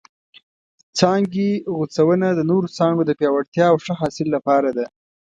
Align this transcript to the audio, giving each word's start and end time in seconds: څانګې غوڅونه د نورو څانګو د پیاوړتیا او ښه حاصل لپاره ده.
څانګې 0.99 1.49
غوڅونه 1.75 2.27
د 2.33 2.39
نورو 2.49 2.67
څانګو 2.77 3.03
د 3.05 3.11
پیاوړتیا 3.19 3.65
او 3.71 3.77
ښه 3.83 3.93
حاصل 4.01 4.27
لپاره 4.35 4.69
ده. 4.77 4.85